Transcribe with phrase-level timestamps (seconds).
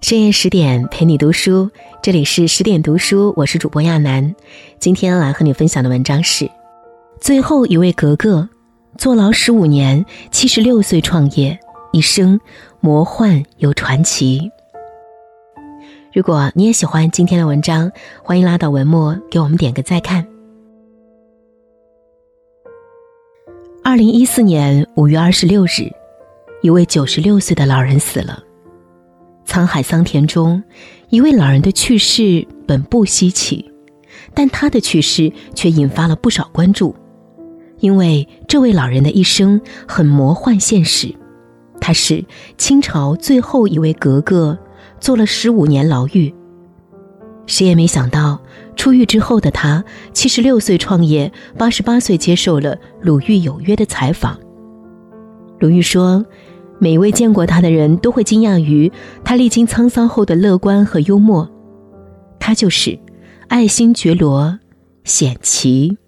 [0.00, 1.68] 深夜十点陪你读书，
[2.00, 4.34] 这里是十点读书，我是主播亚楠。
[4.78, 6.48] 今天来和你分享的文章是：
[7.20, 8.48] 最后一位格格，
[8.96, 11.58] 坐牢十五年，七十六岁创业，
[11.92, 12.40] 一生
[12.80, 14.50] 魔幻又传奇。
[16.14, 20.26] 如果你也喜欢今天的文章，欢迎拉到文末给我们点个再看。
[23.84, 25.90] 二零一四年五月二十六日，
[26.60, 28.42] 一位九十六岁的老人死了。
[29.46, 30.62] 沧海桑田中，
[31.08, 33.70] 一位老人的去世本不稀奇，
[34.34, 36.94] 但他的去世却引发了不少关注，
[37.78, 41.14] 因为这位老人的一生很魔幻现实。
[41.80, 42.24] 他是
[42.56, 44.58] 清朝最后一位格格，
[45.00, 46.34] 坐了十五年牢狱。
[47.46, 48.42] 谁也没想到，
[48.76, 49.82] 出狱之后的他，
[50.12, 54.38] 七十六岁创业，八十八岁接受了《鲁豫有约》的采访。
[55.58, 56.24] 鲁豫说。
[56.80, 58.92] 每一位见过他的人都会惊讶于
[59.24, 61.50] 他历经沧桑后的乐观和幽默，
[62.38, 62.96] 他就是
[63.48, 64.56] 爱新觉罗
[65.02, 65.98] 显奇。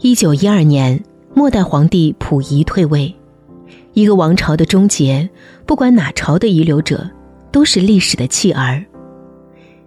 [0.00, 3.14] 一九一二年，末代皇帝溥仪退位，
[3.94, 5.30] 一个王朝的终结，
[5.64, 7.10] 不管哪朝的遗留者，
[7.50, 8.84] 都是历史的弃儿。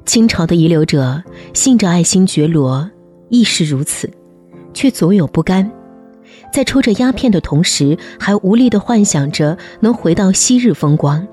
[0.08, 2.90] 清朝的遗留者信着爱新觉罗，
[3.30, 4.10] 亦是如此，
[4.74, 5.72] 却总有不甘。
[6.52, 11.28] 在抽着鸦片的同时，还无力地幻想着能回到昔日风光。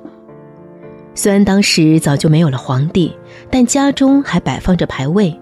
[1.14, 3.14] 虽然当时早就没有了皇帝，
[3.50, 5.38] 但家中还摆放着牌位。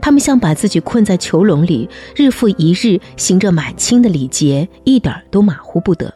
[0.00, 6.12] 他们像把自己困在囚笼里，日复一日行着满清的礼节，一点都马虎不得。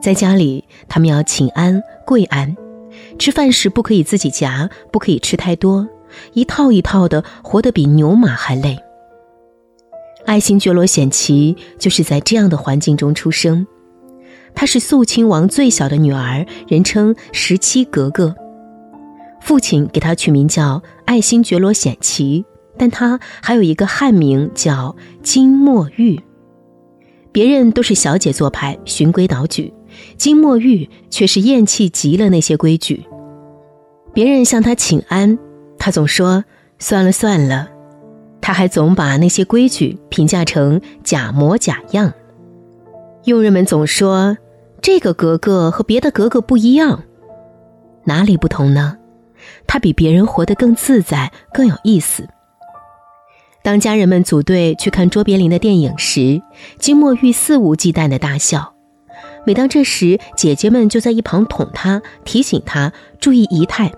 [0.00, 2.56] 在家里，他们要请安、跪安，
[3.18, 5.86] 吃饭时不可以自己夹，不可以吃太多，
[6.32, 8.78] 一套一套的，活得比牛马还累。
[10.28, 13.66] 爱新觉罗显奇就是在这样的环境中出生，
[14.54, 18.34] 她是肃亲王最小的女儿，人称十七格格。
[19.40, 22.44] 父亲给她取名叫爱新觉罗显奇，
[22.76, 26.20] 但她还有一个汉名叫金墨玉。
[27.32, 29.72] 别人都是小姐做派，循规蹈矩，
[30.18, 33.02] 金墨玉却是厌弃极了那些规矩。
[34.12, 35.38] 别人向她请安，
[35.78, 36.44] 她总说
[36.78, 37.70] 算了算了。
[38.48, 42.14] 他还总把那些规矩评价成假模假样。
[43.24, 44.38] 佣人们总说，
[44.80, 47.02] 这个格格和别的格格不一样，
[48.04, 48.96] 哪里不同呢？
[49.66, 52.26] 他比别人活得更自在，更有意思。
[53.62, 56.40] 当家人们组队去看卓别林的电影时，
[56.78, 58.72] 金墨玉肆无忌惮的大笑。
[59.44, 63.92] 每当这时，姐姐们就在一旁捅他，提醒他注意仪态。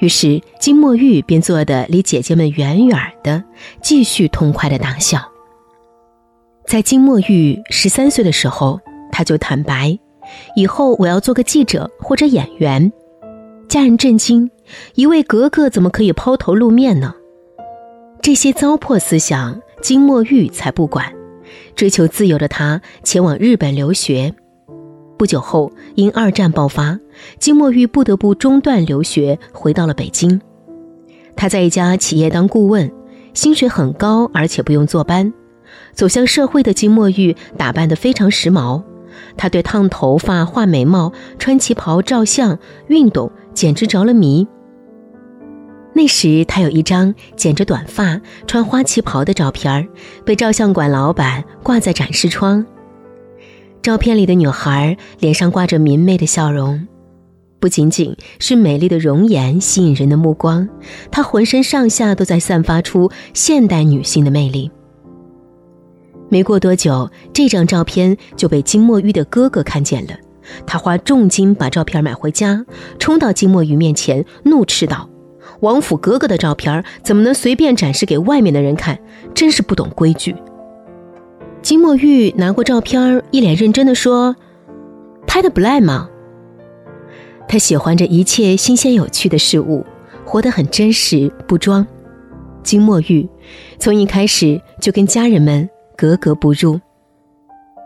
[0.00, 3.42] 于是金墨玉便坐得离姐姐们远远的，
[3.82, 5.20] 继续痛快的大笑。
[6.66, 9.98] 在金墨玉十三岁的时候，他就坦白，
[10.54, 12.92] 以后我要做个记者或者演员。
[13.68, 14.50] 家人震惊，
[14.94, 17.14] 一位格格怎么可以抛头露面呢？
[18.22, 21.12] 这些糟粕思想，金墨玉才不管。
[21.74, 24.34] 追求自由的他前往日本留学。
[25.18, 26.98] 不久后，因二战爆发，
[27.40, 30.40] 金墨玉不得不中断留学，回到了北京。
[31.34, 32.90] 他在一家企业当顾问，
[33.34, 35.32] 薪水很高，而且不用坐班。
[35.92, 38.82] 走向社会的金墨玉打扮得非常时髦，
[39.36, 44.46] 他对烫头发、画眉毛、穿旗袍、照相、运动简直着了迷。
[45.92, 49.88] 那时，他有一张剪着短发、穿花旗袍的照片
[50.24, 52.64] 被照相馆老板挂在展示窗。
[53.82, 56.86] 照片里的女孩脸上挂着明媚的笑容，
[57.58, 60.68] 不仅仅是美丽的容颜吸引人的目光，
[61.10, 64.70] 她浑身上下都在散发出现代女性的魅力。
[66.28, 70.10] 没过多久，这张照片就被金墨玉的哥哥看见了，
[70.66, 72.66] 他花重金把照片买回家，
[72.98, 75.08] 冲到金墨玉面前，怒斥道
[75.60, 78.98] ：“王府格格的照片怎么能随便展示给外面的人看？
[79.34, 80.34] 真是不懂规矩！”
[81.68, 84.34] 金墨玉拿过照片，一脸认真的说
[85.28, 86.08] ：“拍的不赖嘛。”
[87.46, 89.84] 他喜欢着一切新鲜有趣的事物，
[90.24, 91.86] 活得很真实，不装。
[92.62, 93.28] 金墨玉
[93.78, 96.80] 从一开始就跟家人们格格不入，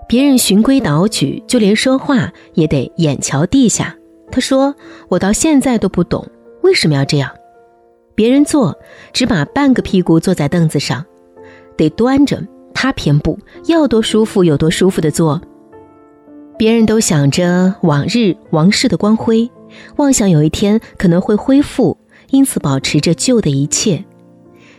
[0.06, 3.96] 别人循规蹈矩，就连说话也得眼瞧地下。
[4.30, 4.72] 他说
[5.10, 6.24] ：“我到现在都不懂
[6.62, 7.28] 为什么要这样。
[8.14, 8.78] 别人坐
[9.12, 11.04] 只把半个屁股坐在凳子上，
[11.76, 12.40] 得端着。”
[12.82, 15.40] 他偏不要多舒服有多舒服的坐。
[16.58, 19.48] 别人都想着往日王室的光辉，
[19.98, 21.96] 妄想有一天可能会恢复，
[22.30, 24.04] 因此保持着旧的一切。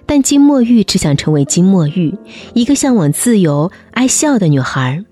[0.06, 2.14] 但金墨玉只想成为金墨玉，
[2.54, 5.06] 一个向往自由、爱笑的女孩。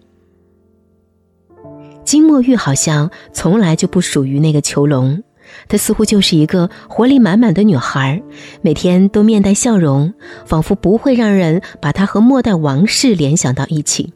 [2.03, 5.23] 金墨玉好像从来就不属于那个囚笼，
[5.67, 8.21] 她似乎就是一个活力满满的女孩，
[8.61, 10.13] 每天都面带笑容，
[10.45, 14.13] 仿佛不会让人把她和末代王室联想到一起。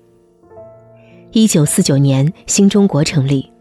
[1.31, 3.51] 一九四九年，新中国成立，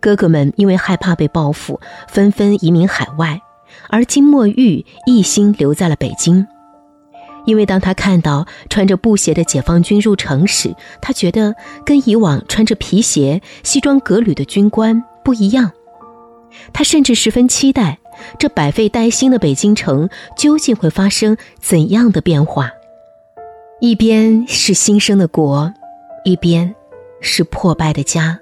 [0.00, 3.40] 哥哥们因为害怕被报复，纷纷移民海外，
[3.88, 6.46] 而金墨玉一心留在了北京。
[7.44, 11.54] 因为当他看到穿着布鞋的解放军入城时，他觉得
[11.84, 15.72] 跟以往穿着皮鞋、西装革履的军官不一样。
[16.72, 17.98] 他甚至十分期待
[18.38, 22.70] 这百废待兴的北京城究竟会发生怎样的变化。
[23.80, 25.72] 一边是新生的国，
[26.24, 26.74] 一边
[27.20, 28.38] 是破败的家。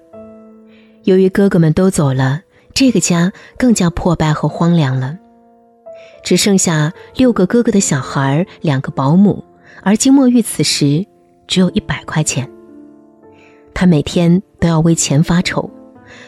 [1.05, 2.43] 由于哥哥们都走了，
[2.75, 5.17] 这个家更加破败和荒凉了。
[6.23, 9.43] 只剩下六个哥哥的小孩，两个保姆，
[9.83, 11.07] 而金墨玉此时
[11.47, 12.47] 只有一百块钱。
[13.73, 15.71] 他每天都要为钱发愁，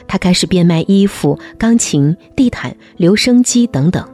[0.06, 4.06] 他开始变卖衣服、钢琴、地毯、留声机等等。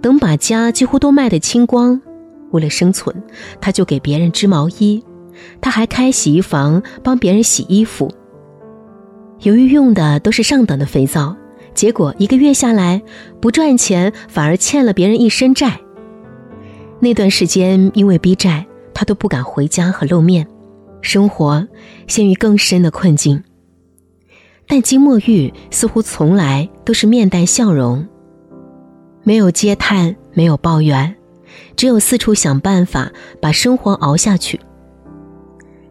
[0.00, 2.00] 等把家几乎都卖得清光，
[2.50, 3.14] 为了生存，
[3.60, 5.02] 他就给别人织毛衣，
[5.60, 8.12] 他还开洗衣房帮别人洗衣服。
[9.40, 11.36] 由于用的都是上等的肥皂。
[11.74, 13.02] 结果一个月下来，
[13.40, 15.80] 不赚钱，反而欠了别人一身债。
[17.00, 18.64] 那段时间，因为逼债，
[18.94, 20.46] 他都不敢回家和露面，
[21.00, 21.66] 生活
[22.06, 23.42] 陷于更深的困境。
[24.66, 28.06] 但金墨玉似乎从来都是面带笑容，
[29.22, 31.14] 没有嗟叹，没有抱怨，
[31.76, 34.58] 只有四处想办法把生活熬下去。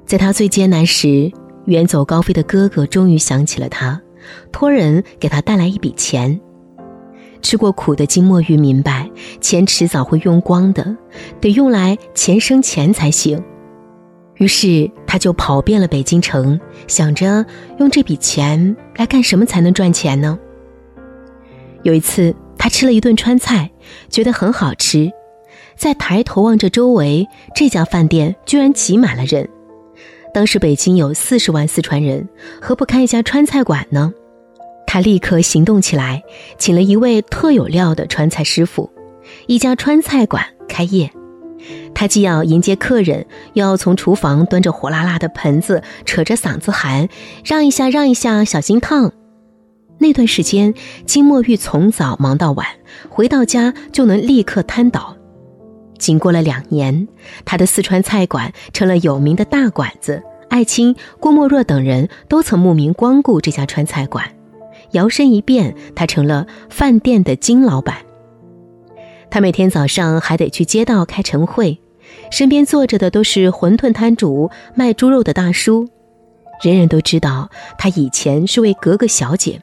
[0.05, 1.31] 在他最艰难时，
[1.65, 4.01] 远走高飞的哥哥终于想起了他。
[4.51, 6.39] 托人给他带来一笔钱，
[7.41, 9.09] 吃过苦的金墨玉明白，
[9.39, 10.95] 钱迟早会用光的，
[11.39, 13.41] 得用来钱生钱才行。
[14.37, 17.45] 于是他就跑遍了北京城，想着
[17.79, 20.37] 用这笔钱来干什么才能赚钱呢？
[21.83, 23.69] 有一次，他吃了一顿川菜，
[24.09, 25.11] 觉得很好吃，
[25.75, 29.47] 再抬头望着周围，这家饭店居然挤满了人。
[30.33, 32.27] 当时北京有四十万四川人，
[32.59, 34.11] 何不开一家川菜馆呢？
[34.87, 36.23] 他立刻行动起来，
[36.57, 38.89] 请了一位特有料的川菜师傅，
[39.47, 41.11] 一家川菜馆开业。
[42.03, 47.07] 他既要迎接客人，又要从厨房端着火辣辣的盆子，扯着嗓子喊
[47.45, 49.13] ：“让一下，让一下，小心烫！”
[49.99, 50.73] 那段时间，
[51.05, 52.67] 金墨玉从早忙到晚，
[53.07, 55.15] 回到家就能立刻瘫倒。
[55.97, 57.07] 经过了两年，
[57.45, 60.21] 他的四川菜馆成了有名的大馆子。
[60.49, 64.25] 艾青、郭沫若等人都曾慕名光顾这家川菜馆。
[64.91, 67.95] 摇身一变，他成了饭店的金老板。
[69.31, 71.79] 他每天早上还得去街道开晨会，
[72.33, 75.87] 身边坐着的都是馄饨摊主、卖猪肉的大叔。
[76.63, 79.61] 人人都知道他以前是位格格小姐，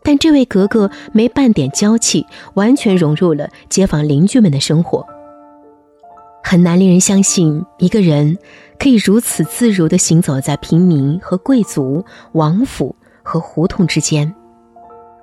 [0.00, 2.24] 但这位格格没半点娇气，
[2.54, 5.04] 完全融入了街坊邻居们的生活。
[6.44, 8.38] 很难令人相信，一个人
[8.78, 12.94] 可以如此自如地行走在平民和贵族、王府
[13.24, 14.32] 和胡同之间。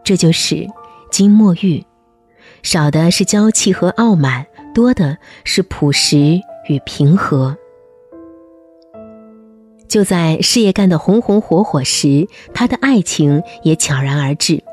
[0.04, 0.68] 这就是
[1.10, 1.86] 金墨玉，
[2.64, 6.42] 少的是娇气和傲慢，多的是朴实
[6.72, 7.58] 与平和。
[9.88, 14.64] 就在事业干得红红火火时，她的爱情也悄然而至。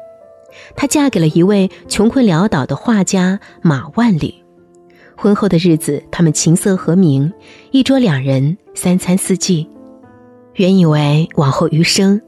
[0.77, 4.45] 她嫁给了一位穷困潦倒的画家马万里。
[5.17, 7.33] 婚后的日子，他们琴瑟和鸣，
[7.73, 9.69] 一桌两人，三餐四季。
[10.55, 12.21] 原以为往后余生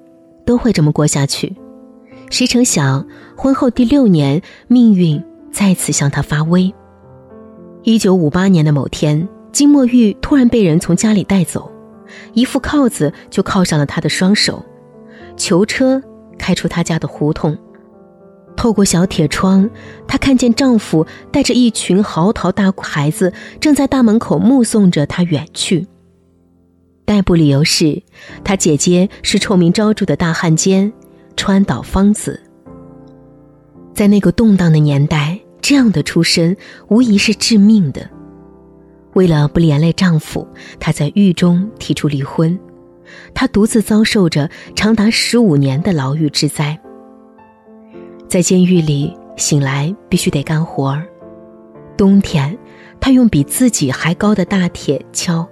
[0.45, 1.55] 都会这么过下去，
[2.29, 5.23] 谁成想婚后第六年，命运
[5.53, 6.75] 再次向他发威。
[7.85, 11.71] 一九五八年的某天，金墨玉突然被人从家里带走，
[12.33, 14.65] 一副铐子就铐上了他的双手，
[15.37, 16.03] 囚车
[16.39, 17.57] 开出他家的胡同。
[18.57, 19.71] 透过小铁窗，
[20.07, 25.87] 她看见丈夫带着一群嚎啕大哭孩子，正在大门口目送着她远去。
[27.07, 28.03] 逮捕理由是，
[28.45, 30.93] 她姐姐是臭名昭著的大汉奸
[31.37, 32.39] 川岛芳子。
[33.95, 36.55] 在那个动荡的年代，这样的出身
[36.89, 38.11] 无疑是致命的。
[39.15, 40.47] 为了不连累丈夫，
[40.79, 42.59] 她在狱中提出离婚，
[43.35, 46.79] 她独自遭受着长达十五年的牢狱之灾。
[48.29, 51.05] 在监狱里醒来，必须得干活儿。
[51.97, 52.57] 冬天，
[53.01, 55.47] 他用比自己还高的大铁锹，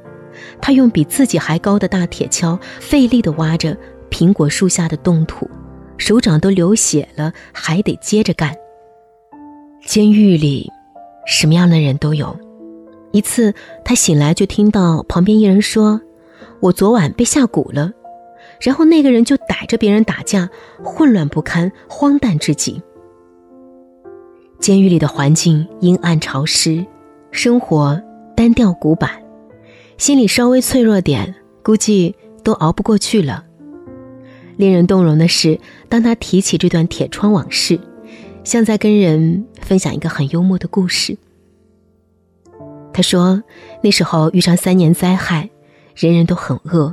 [0.60, 3.76] 他用比自己还高的大铁锹费力地挖着
[4.10, 5.50] 苹果树下的冻土，
[5.96, 8.54] 手掌都流血了，还得接着干。
[9.84, 10.70] 监狱里，
[11.26, 12.34] 什么样的人都有。
[13.10, 16.00] 一次，他醒来就听到旁边一人说
[16.60, 17.92] ：“我昨晚被下蛊了。”
[18.60, 20.50] 然后那个人就逮着别人打架，
[20.82, 22.82] 混乱不堪，荒诞至极。
[24.58, 26.84] 监狱里的环境阴暗潮湿，
[27.30, 28.00] 生活
[28.36, 29.10] 单调古板，
[29.96, 33.44] 心里稍微脆弱点，估计都熬不过去了。
[34.56, 37.78] 令人动容的是，当他提起这段铁窗往事，
[38.42, 41.16] 像在跟人分享一个很幽默的故事。
[42.98, 43.40] 他说，
[43.80, 45.48] 那时候遇上三年灾害，
[45.94, 46.92] 人人都很饿，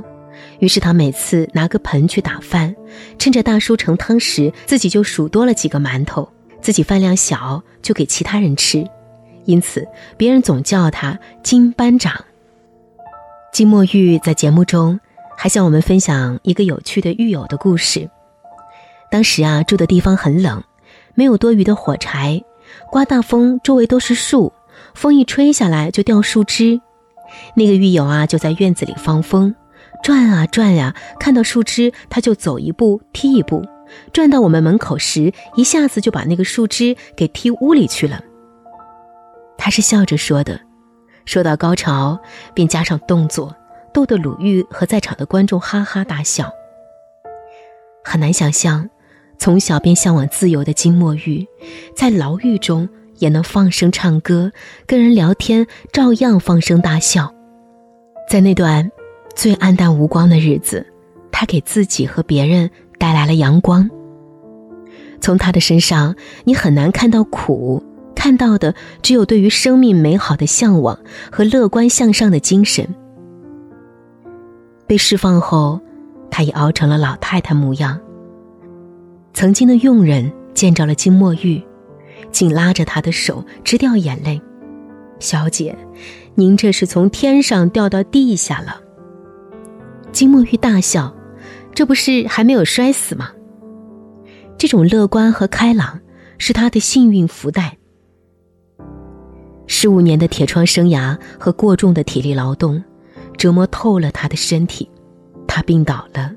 [0.60, 2.76] 于是他每次拿个盆去打饭，
[3.18, 6.30] 趁着大叔盛汤时，自己就数多了几个馒头。
[6.60, 8.88] 自己饭量小，就给其他人吃，
[9.46, 9.84] 因此
[10.16, 12.24] 别人总叫他金班长。
[13.52, 15.00] 金墨玉在节目中
[15.36, 18.08] 还向我们分享一个有趣的狱友的故事。
[19.10, 20.62] 当时啊，住的地方很冷，
[21.16, 22.40] 没有多余的火柴，
[22.92, 24.52] 刮大风，周围都是树，
[24.96, 26.80] 风一吹下来就掉树枝。
[27.54, 29.54] 那个狱友啊，就在院子里放风，
[30.02, 33.62] 转啊转呀，看到树枝他就走一步踢一步。
[34.12, 38.20] 转到我们门口时，一下子就把那个树枝给踢屋里去了。
[39.58, 40.58] 他是笑着说的，
[41.26, 42.18] 说到高潮
[42.54, 43.54] 便加上动作，
[43.92, 46.50] 逗得鲁豫和在场的观众哈哈大笑。
[48.02, 48.88] 很难想象，
[49.38, 51.46] 从小便向往自由的金墨玉，
[51.94, 52.88] 在牢狱中
[53.18, 54.50] 也能放声唱歌，
[54.86, 57.32] 跟人聊天照样放声大笑。
[58.28, 58.90] 在那段
[59.34, 60.86] 最暗淡无光的日子，
[61.30, 62.70] 他给自己和别人。
[62.98, 63.90] 带来了阳光。
[65.20, 70.98] 从他的身上，你很难看到苦，看到的只有对于生命美好的向往
[71.30, 72.88] 和乐观向上的精神。
[74.86, 75.78] 被释放后，
[76.30, 78.00] 他已熬成了老太太模样。
[79.34, 81.62] 曾经的佣人见着了金墨玉，
[82.36, 84.42] 紧拉着他的手直掉眼泪
[85.18, 85.74] ：“小姐，
[86.34, 88.78] 您这是从天上掉到地下了。”
[90.12, 91.16] 金墨玉大笑。
[91.72, 93.30] 这不是还没有摔死吗？
[94.58, 96.00] 这种乐观和开朗
[96.36, 97.78] 是他的幸运福袋。
[99.66, 102.84] 十五年的铁窗生涯和过重的体力劳动，
[103.38, 104.90] 折磨透了他的身体，
[105.46, 106.32] 他病倒了。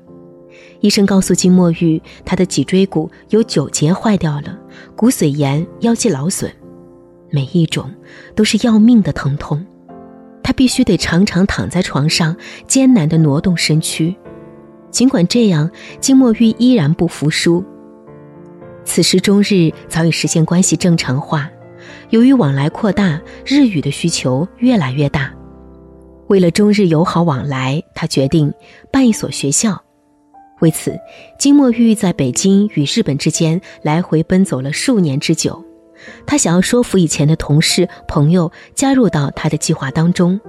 [0.80, 4.58] 医生告诉金墨玉，他的脊椎骨有九节坏掉了，
[4.96, 6.50] 骨髓炎、腰肌劳损，
[7.30, 7.90] 每一种
[8.34, 9.64] 都是要命的疼痛。
[10.42, 12.34] 他必须得常常躺在床上，
[12.66, 14.14] 艰难地挪动身躯。
[14.90, 15.70] 尽管这样，
[16.00, 17.62] 金墨玉依然不服输。
[18.82, 21.48] 此时中日早已实现关系正常化，
[22.08, 25.32] 由于往来扩大，日语的需求越来越大。
[26.28, 28.52] 为了中日友好往来，他决定
[28.90, 29.80] 办一所学校。
[30.60, 30.98] 为此，
[31.38, 35.64] 金墨玉在北京与日本之间来回奔走了数年之久。
[36.26, 40.40] 他想要说服以前的同事朋友加入到他的计划当中。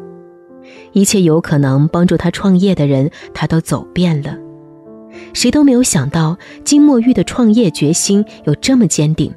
[0.94, 4.38] 一切有可能帮助他创业的人，他都走遍了。
[5.34, 9.34] 谁都没有想到金墨玉的创业决心有这么坚定。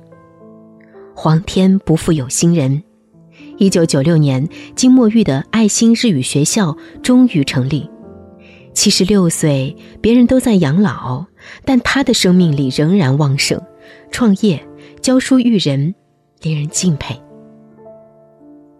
[1.16, 2.82] 皇天不负有心人，
[3.56, 7.88] 一九九六年，金墨玉的爱心日语学校终于成立。
[8.74, 11.24] 七十六岁，别人都在养老，
[11.64, 13.60] 但他的生命力仍然旺盛。
[14.10, 14.66] 创业、
[15.00, 15.94] 教书育人，
[16.42, 17.18] 令人敬佩。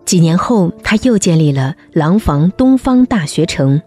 [0.04, 3.80] 几年后，他又建立了廊坊东方大学城。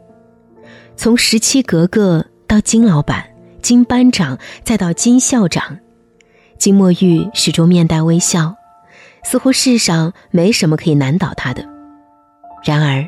[0.96, 3.24] 从十七格格到金老板、
[3.62, 5.78] 金班长，再到金校长，
[6.58, 8.56] 金墨玉始终面带微笑，
[9.24, 11.64] 似乎世上没什么可以难倒他的。
[12.64, 13.08] 然而，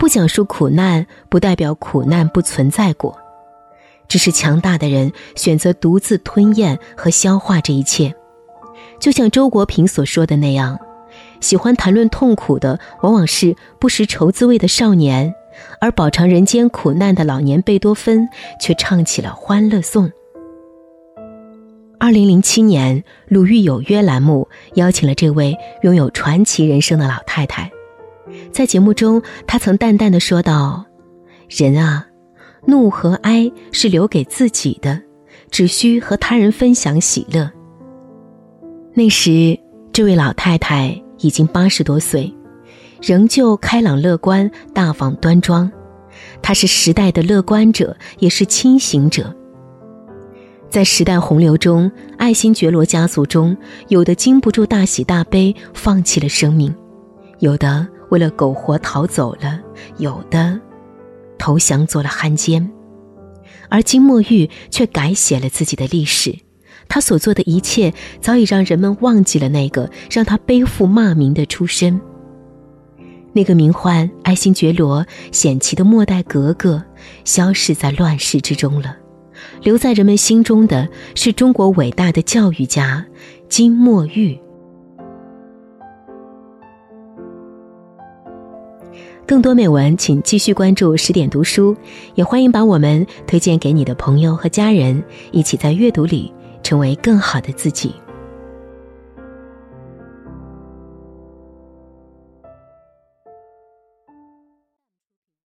[0.00, 3.18] 不讲述苦难，不代表苦难不存在过，
[4.08, 8.14] 只是强大的人选择独自吞咽和消化这一切，
[8.98, 10.80] 就像周国平所说的那样。
[11.42, 15.34] 喜欢谈论痛苦的，往往是不识愁滋味的少年，
[15.82, 18.26] 而饱尝人间苦难的老年贝多芬
[18.58, 20.10] 却唱起了欢乐颂。
[21.98, 27.70] 二零零七年，《鲁豫有约》栏目邀请了这位拥有传奇人生的老太太，
[28.52, 30.84] 在节目中，她曾淡淡的说道
[31.48, 32.06] ：“人啊，
[32.66, 35.00] 怒和哀是留给自己的，
[35.50, 37.50] 只需和他人分享喜乐。”
[38.94, 39.58] 那时，
[39.92, 41.02] 这位老太太。
[41.22, 42.34] 已经八十多岁，
[43.02, 45.70] 仍旧开朗乐观、大方端庄。
[46.40, 49.30] 她是时代的乐观者，也是清醒者。
[50.70, 53.54] 在时代洪流中，爱新觉罗家族中
[53.88, 56.72] 有的经不住大喜大悲，放弃了生命；
[57.40, 59.58] 有的为了苟活逃走了；
[59.96, 60.60] 有的
[61.38, 62.70] 投降做了汉奸。
[63.68, 66.36] 而金墨玉却改写了自己的历史。
[66.88, 72.00] 他所做的一切，早已让人们忘记了那个让他背负骂名的出身。
[73.32, 76.82] 那个名唤爱新觉罗险奇的末代格格，
[77.24, 78.96] 消失在乱世之中了。
[79.62, 83.06] 留在人们心中的是中国伟大的教育家
[83.48, 84.36] 金墨玉。
[89.30, 91.76] 更多美文，请继续关注十点读书，
[92.16, 96.32] 也欢迎把我们推荐给你的朋友和家人，一起在阅读里
[96.64, 97.94] 成为更好的自己。